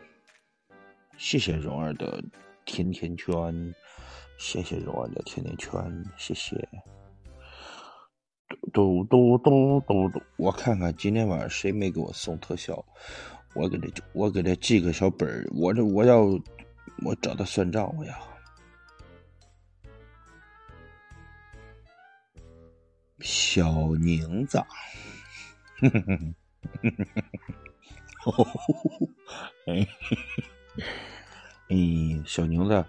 [1.17, 2.23] 谢谢蓉儿的
[2.65, 3.73] 甜甜圈，
[4.37, 6.67] 谢谢蓉儿的甜甜圈，谢谢。
[8.73, 12.83] 嘟嘟嘟嘟嘟，我看看今天晚上谁没给我送特效，
[13.53, 16.23] 我给他我给他记个小本儿，我这我要
[17.03, 18.13] 我找他算账，我要。
[23.21, 24.57] 小宁子，
[25.79, 27.74] 哼哼哼哼哼哼。
[28.25, 28.47] 哦，
[29.67, 29.87] 哎，
[31.69, 31.75] 哎，
[32.25, 32.85] 小牛子，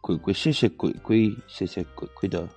[0.00, 2.48] 鬼鬼，谢谢鬼鬼，谢谢鬼鬼的。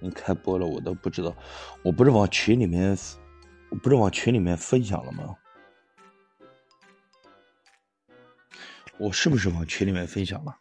[0.00, 1.34] 你开播了，我都不知道，
[1.82, 2.96] 我不是往群里面，
[3.70, 5.36] 我不是往群里面分享了吗？
[8.98, 10.56] 我是不是往群里面分享了？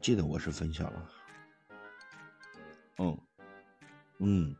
[0.00, 1.10] 记得我是分享了，
[2.96, 3.20] 嗯，
[4.18, 4.56] 嗯，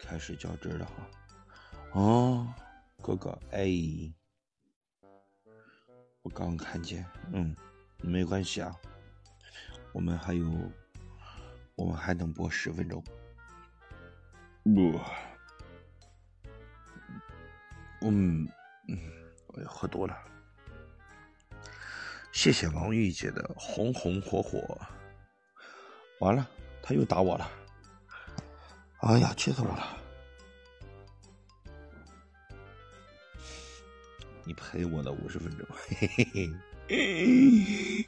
[0.00, 2.54] 开始较真了哈，哦，
[3.02, 3.66] 哥哥，哎，
[6.22, 7.54] 我刚看见，嗯，
[8.00, 8.72] 没关系啊，
[9.92, 10.46] 我们还有，
[11.74, 13.02] 我们还能播十分钟，
[14.62, 15.00] 不，
[18.02, 18.48] 嗯
[18.86, 18.98] 嗯，
[19.48, 20.16] 我要喝多了。
[22.36, 24.78] 谢谢王玉姐的红红火火。
[26.20, 26.46] 完了，
[26.82, 27.50] 他又打我了。
[28.98, 29.96] 哎呀，气死我了！
[34.44, 36.50] 你陪我的五十分钟，嘿嘿嘿。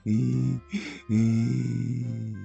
[0.04, 0.60] 嗯
[1.08, 2.37] 嗯。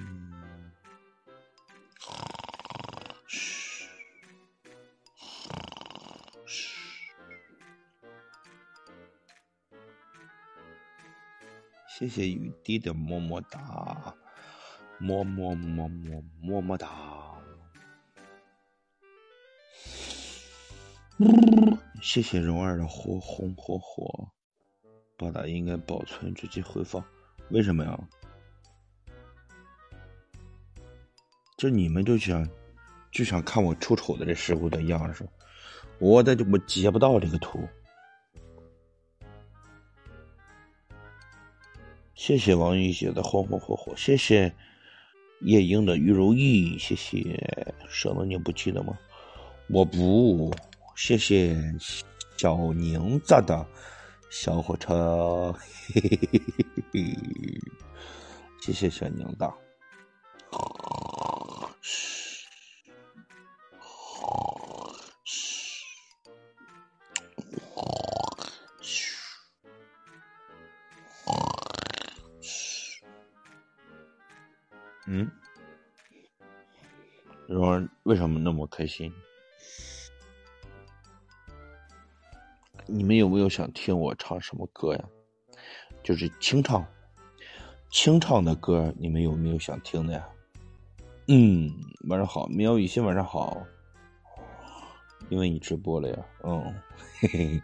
[12.03, 14.13] 谢谢雨滴的么么哒，
[14.99, 17.39] 么么么么么么哒。
[22.01, 24.27] 谢谢蓉儿的火红火火。
[25.15, 27.01] 八大应该保存直接回放，
[27.51, 27.97] 为什么呀？
[31.55, 32.45] 就你们就想
[33.13, 35.25] 就想看我出丑的这石头的样式，
[35.99, 37.65] 我的我截不到这个图。
[42.15, 44.53] 谢谢王玉姐的红红火火，谢谢
[45.41, 47.37] 夜莺的玉如意，谢谢
[47.89, 48.97] 舍得你不记得吗？
[49.69, 50.53] 我不，
[50.95, 51.55] 谢谢
[52.37, 53.65] 小宁子的
[54.29, 55.53] 小火车，
[55.93, 57.17] 嘿嘿嘿嘿嘿，
[58.61, 59.45] 谢谢小宁子。
[75.15, 75.29] 嗯，
[77.47, 79.13] 说为什么那么开心？
[82.87, 85.05] 你们有没有想听我唱什么歌呀？
[86.01, 86.83] 就是清唱，
[87.91, 90.27] 清唱的歌，你们有没有想听的呀？
[91.27, 91.69] 嗯，
[92.09, 93.63] 晚上好，喵雨欣，晚上好。
[95.29, 96.73] 因为你直播了呀，嗯，
[97.19, 97.61] 嘿嘿，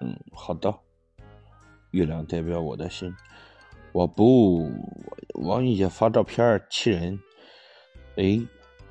[0.00, 0.74] 嗯，好的。
[1.90, 3.14] 月亮代表我的心。
[3.92, 4.70] 我不，
[5.40, 7.18] 王玉姐发照片气人。
[8.16, 8.40] 哎，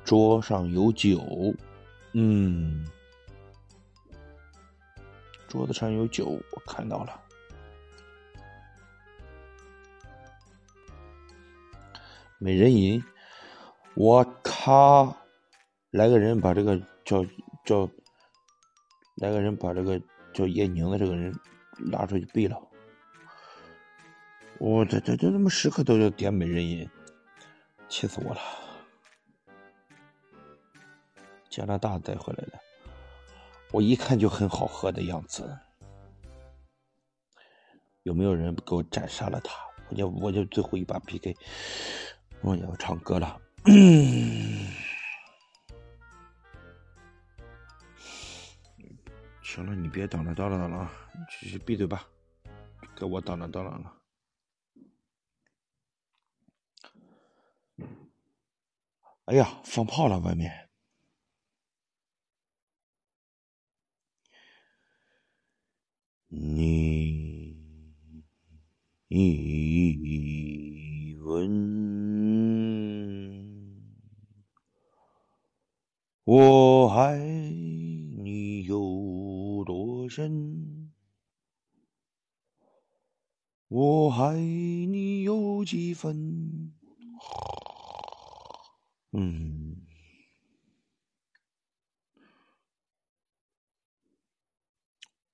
[0.04, 1.20] 桌上有酒，
[2.12, 2.86] 嗯，
[5.46, 7.20] 桌子上有酒，我看到了。
[12.38, 13.02] 美人吟，
[13.94, 15.14] 我靠！
[15.90, 17.24] 来个人把这个叫
[17.64, 17.88] 叫，
[19.16, 20.00] 来个人把这个
[20.32, 21.34] 叫叶宁的这个人
[21.90, 22.67] 拉出去毙了。
[24.60, 26.88] 我这这这怎么时刻都要点美人吟，
[27.88, 28.40] 气死我了！
[31.48, 32.58] 加拿大带回来的，
[33.70, 35.56] 我一看就很好喝的样子。
[38.02, 39.54] 有没有人给我斩杀了他？
[39.90, 41.36] 我就我就最后一把 PK，
[42.40, 43.40] 我要唱歌了。
[49.42, 50.90] 行了，你别叨了叨了叨了，
[51.40, 52.06] 继续闭嘴吧，
[52.96, 53.97] 给我叨了叨了了。
[59.26, 60.18] 哎呀，放炮了！
[60.20, 60.70] 外面，
[66.28, 67.56] 你
[71.20, 71.48] 问
[76.24, 80.92] 我爱你有多深？
[83.68, 86.77] 我爱你有几分？
[89.10, 89.86] 嗯，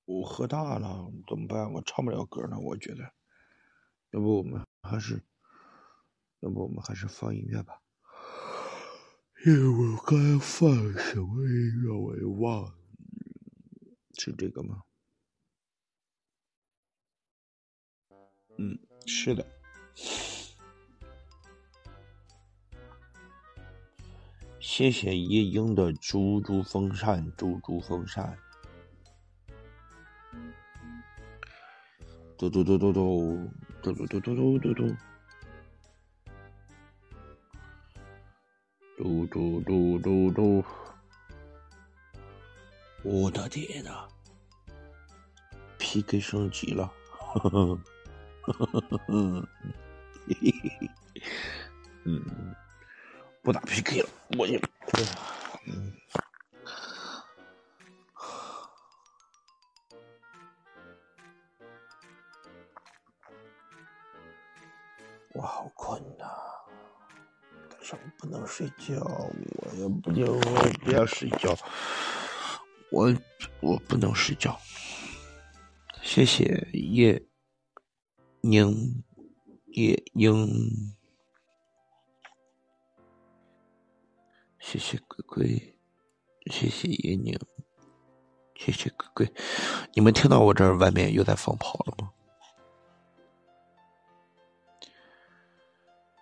[0.05, 1.73] 我喝大了怎么办？
[1.73, 3.13] 我唱不了歌了，我觉得，
[4.11, 5.25] 要不我们还是，
[6.41, 7.81] 要不我们还是放音乐吧。
[9.45, 12.75] 因为我刚放什么音乐我也忘了，
[14.19, 14.83] 是这个吗？
[18.57, 19.45] 嗯，是的。
[24.67, 28.39] 谢谢夜莺的猪猪风扇，猪猪风扇。
[32.39, 33.51] 嘟嘟嘟嘟嘟，
[33.83, 34.97] 嘟嘟嘟嘟嘟嘟嘟，
[38.97, 40.65] 嘟嘟嘟嘟嘟。
[43.03, 44.09] 我的天呐
[45.79, 49.49] ！PK 升级了，呵呵呵呵呵呵，
[50.27, 50.51] 嘿嘿
[50.81, 50.91] 嘿，
[52.07, 52.57] 嗯。
[53.45, 54.59] 不打 PK 了，我也，
[55.67, 55.93] 嗯，
[65.35, 66.25] 我好困呐，
[67.69, 71.55] 但是我不能睡觉，我也不要，我不要睡觉，
[72.91, 73.15] 我
[73.61, 74.59] 我不能睡觉。
[76.01, 77.23] 谢谢叶
[78.41, 79.05] 宁
[79.67, 80.97] 叶英。
[84.67, 85.77] 谢谢鬼鬼，
[86.51, 87.39] 谢谢叶宁，
[88.57, 89.33] 谢谢鬼鬼。
[89.93, 92.11] 你们听到我这儿外面又在放炮了吗？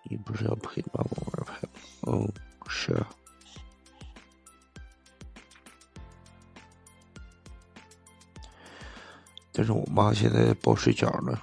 [0.09, 1.69] 你不是要陪妈妈玩牌吗？
[2.07, 2.31] 嗯，
[2.67, 3.09] 是啊。
[9.53, 11.41] 但是我妈现在包水饺呢，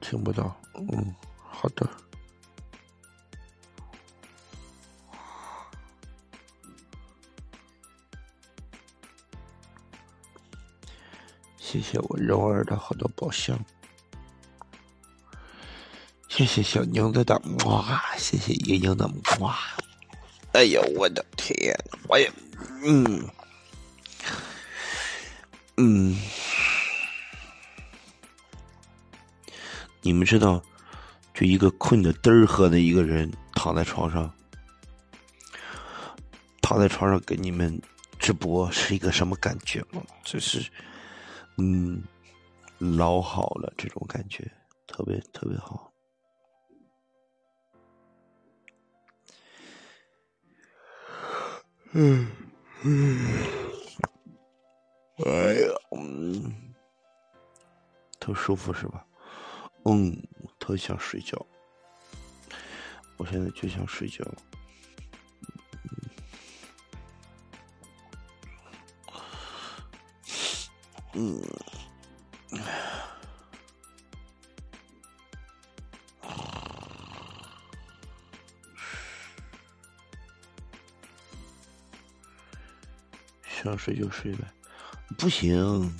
[0.00, 0.54] 听不到。
[0.74, 1.88] 嗯，好的。
[11.70, 13.56] 谢谢我蓉儿的好多宝箱，
[16.28, 19.08] 谢谢小牛子的哇，谢谢莹莹的
[19.38, 19.56] 哇，
[20.52, 21.72] 哎呀，我的天，
[22.08, 22.28] 我也，
[22.82, 23.24] 嗯，
[25.76, 26.20] 嗯，
[30.02, 30.60] 你们知道，
[31.32, 34.28] 就一个困得嘚儿喝的一个人躺在床上，
[36.60, 37.80] 躺在床上给你们
[38.18, 40.02] 直播是一个什么感觉吗？
[40.24, 40.68] 就是。
[41.62, 42.02] 嗯，
[42.78, 44.50] 老好了，这种感觉
[44.86, 45.92] 特别特别好。
[51.92, 52.26] 嗯
[52.82, 53.18] 嗯，
[55.18, 56.50] 哎呀，嗯，
[58.18, 59.04] 特舒服是吧？
[59.84, 60.16] 嗯，
[60.58, 61.44] 特想睡觉。
[63.18, 64.24] 我现在就想睡觉。
[71.22, 71.38] 嗯，
[83.44, 84.50] 想睡就睡呗，
[85.18, 85.94] 不行，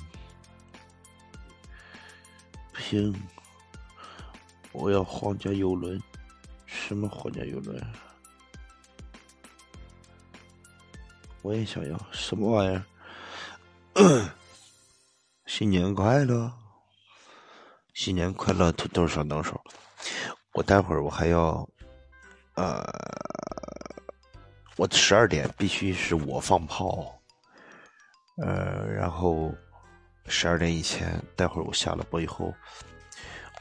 [2.73, 3.13] 不行，
[4.71, 6.01] 我要皇家游轮，
[6.65, 7.79] 什么皇家游轮？
[11.43, 12.83] 我也想要，什么玩意儿？
[15.61, 16.51] 新年快乐！
[17.93, 18.71] 新年快乐！
[18.71, 19.61] 土豆小能手，
[20.53, 21.69] 我待会儿我还要，
[22.55, 22.83] 呃，
[24.75, 27.15] 我十二点必须是我放炮，
[28.37, 29.53] 呃，然后
[30.25, 32.51] 十二点以前，待会儿我下了播以后，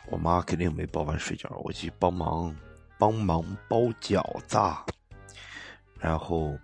[0.06, 2.56] 我妈肯定没包完睡觉，我去帮忙
[2.96, 4.58] 帮忙包饺子，
[5.98, 6.58] 然后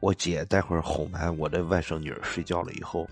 [0.00, 3.08] 我姐待会儿哄完我的外甥女儿睡觉了以后。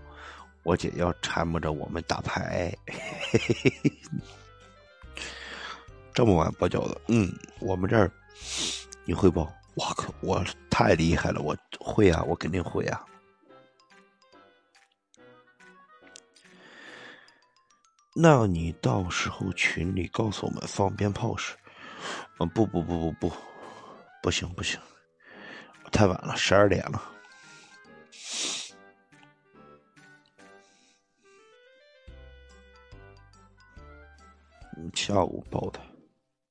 [0.68, 2.70] 我姐要缠磨着我们打牌，
[6.12, 8.12] 这么晚包饺子，嗯，我们这儿
[9.06, 9.50] 你会包？
[9.76, 13.02] 我靠，我太厉害了，我会啊，我肯定会啊。
[18.14, 21.56] 那你到时候群里告诉我们放鞭炮时，
[22.40, 23.32] 嗯，不不不不不，
[24.22, 24.78] 不行不行，
[25.90, 27.02] 太晚了，十二点了。
[34.94, 35.80] 下午包的，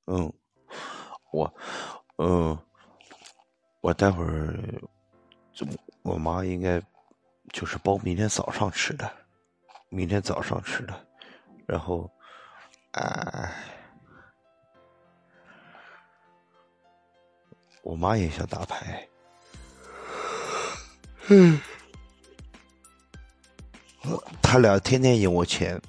[0.06, 0.32] 嗯，
[1.30, 1.54] 我，
[2.16, 2.58] 嗯，
[3.80, 4.54] 我待会儿，
[5.54, 6.82] 怎么我妈应该
[7.52, 9.10] 就是包明天早上吃的，
[9.88, 11.06] 明天早上吃的，
[11.66, 12.10] 然后，
[12.92, 13.52] 哎，
[17.82, 19.08] 我妈也想打牌，
[21.28, 21.60] 嗯，
[24.42, 25.80] 他俩天天赢我钱，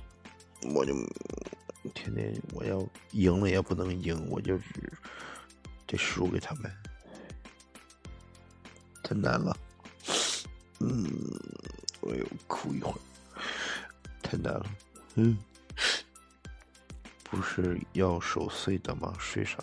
[0.73, 0.93] 我就。
[1.93, 4.63] 天天我要赢了也不能赢，我就是
[5.87, 6.71] 得输给他们，
[9.03, 9.57] 太难了。
[10.79, 11.09] 嗯，
[12.01, 12.99] 我又哭一会儿，
[14.21, 14.65] 太难了。
[15.15, 15.37] 嗯，
[17.23, 19.13] 不是要守岁的吗？
[19.19, 19.57] 睡啥？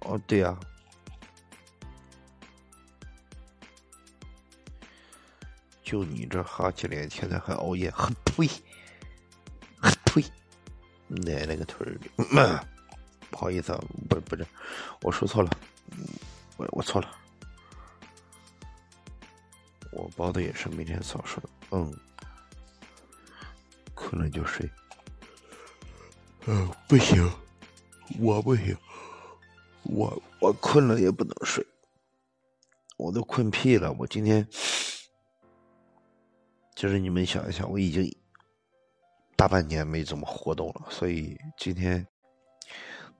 [0.00, 0.58] 哦，对呀。
[5.82, 8.48] 就你这哈气脸，现在还熬夜，很呸，
[9.80, 10.24] 很呸。
[11.08, 12.66] 奶奶个腿儿的！
[13.30, 14.46] 不好意思啊，不不是，
[15.02, 15.50] 我说错了，
[16.56, 17.10] 我我错了，
[19.92, 21.92] 我包的也是明天早上，嗯，
[23.94, 24.70] 困了就睡，
[26.46, 27.30] 嗯，不行，
[28.18, 28.76] 我不行，
[29.82, 31.66] 我我困了也不能睡，
[32.96, 34.46] 我都困屁了，我今天
[36.74, 38.16] 就是你们想一想，我已经。
[39.36, 42.04] 大半年没怎么活动了，所以今天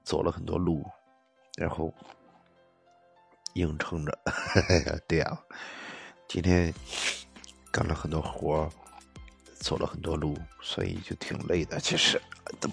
[0.02, 0.82] 走了很多路，
[1.58, 1.92] 然后
[3.52, 4.18] 硬撑着。
[5.06, 5.38] 对呀，
[6.26, 6.72] 今天
[7.70, 8.66] 干了很多活，
[9.60, 11.78] 走了很多路，所以就挺累的。
[11.78, 12.20] 其实，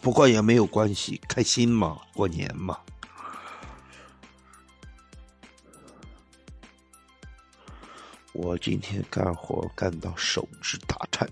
[0.01, 2.79] 不过也没有关系，开心嘛，过年嘛。
[8.33, 11.29] 我今天干活干到手指打颤，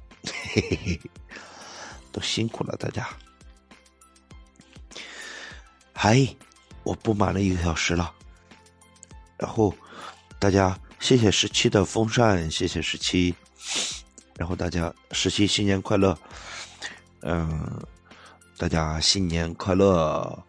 [0.54, 1.02] 嘿嘿嘿。
[2.12, 3.08] 都辛苦了，大家。
[5.94, 6.18] 嗨，
[6.84, 8.14] 我播满了一个小时了。
[9.38, 9.74] 然后，
[10.40, 13.36] 大家谢谢十七的风扇，谢谢十七。
[14.36, 16.18] 然后大家十七新年快乐，
[17.22, 17.80] 嗯，
[18.58, 20.46] 大家新年快乐。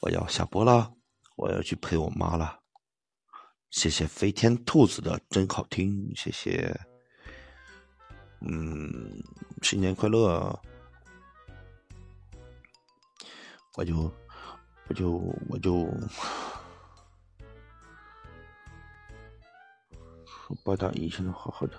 [0.00, 0.92] 我要下播了，
[1.36, 2.58] 我要去陪我妈了。
[3.70, 6.95] 谢谢飞天兔子的真好听，谢谢。
[8.40, 9.22] 嗯，
[9.62, 10.58] 新年快乐。
[13.76, 14.10] 我就，
[14.88, 15.10] 我就，
[15.50, 15.86] 我就
[20.24, 21.74] 说，把大医生好好的，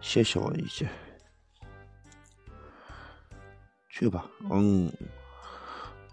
[0.00, 0.88] 谢谢我一些，
[3.88, 4.92] 去吧，嗯，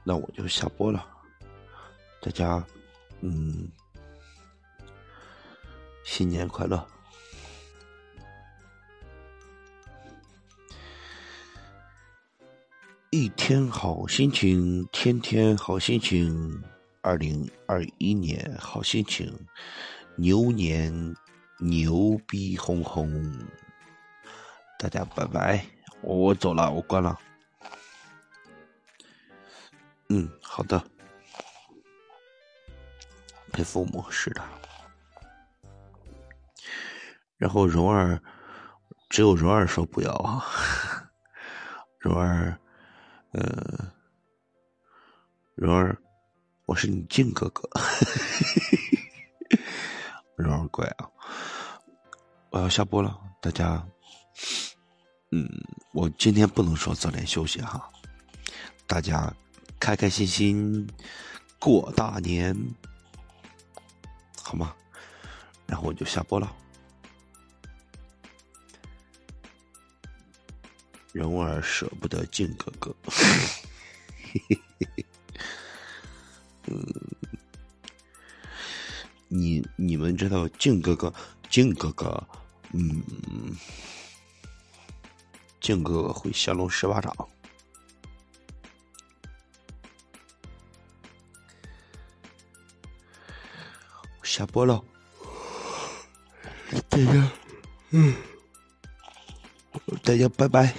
[0.04, 1.04] 那我就下播了，
[2.22, 2.64] 大家，
[3.22, 3.68] 嗯，
[6.04, 6.88] 新年快乐。
[13.12, 16.64] 一天好心情，天天好心情。
[17.02, 19.34] 二零二一年好心情，
[20.16, 21.16] 牛年
[21.58, 23.10] 牛逼哄哄。
[24.78, 25.66] 大家拜拜，
[26.02, 27.18] 我我走了，我关了。
[30.10, 30.80] 嗯，好的。
[33.52, 34.44] 陪父母是的。
[37.38, 38.22] 然后蓉儿，
[39.10, 40.46] 只有蓉儿说不要啊，
[41.98, 42.56] 蓉儿。
[43.32, 43.92] 呃，
[45.56, 45.96] 蓉儿，
[46.66, 47.70] 我是你静哥哥，
[50.36, 51.08] 蓉儿乖啊！
[52.50, 53.88] 我要下播了，大家，
[55.32, 55.48] 嗯，
[55.94, 57.88] 我今天不能说早点休息哈，
[58.88, 59.32] 大家
[59.80, 60.90] 开开心心
[61.60, 62.56] 过大年，
[64.42, 64.76] 好吗？
[65.68, 66.52] 然后我就下播了。
[71.12, 72.96] 蓉儿舍不得靖 哥哥，
[76.68, 76.86] 嗯，
[79.28, 81.14] 你你们知道靖哥哥，
[81.50, 82.28] 靖哥哥，
[82.74, 83.04] 嗯，
[85.60, 87.14] 靖哥哥会降龙十八掌。
[94.22, 94.84] 下播了，
[96.88, 97.32] 大家，
[97.90, 98.16] 嗯，
[100.04, 100.72] 大家拜拜。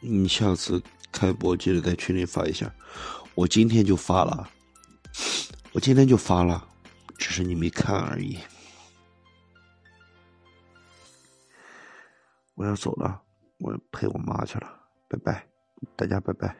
[0.00, 0.82] 你下次
[1.12, 2.72] 开播记得在群里发一下，
[3.34, 4.48] 我今天就发了，
[5.72, 6.66] 我今天就发了，
[7.18, 8.38] 只是你没看而已。
[12.54, 13.22] 我要走了，
[13.58, 15.46] 我陪我妈去了，拜拜，
[15.96, 16.56] 大家拜拜，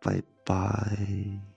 [0.00, 1.51] 拜拜。